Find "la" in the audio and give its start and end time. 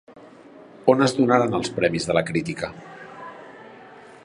2.19-2.25